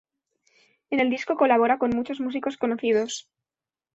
En 0.89 0.99
el 0.99 1.11
disco 1.11 1.35
colabora 1.37 1.77
con 1.77 1.91
muchos 1.91 2.19
músicos 2.19 2.57
conocidos. 2.57 3.29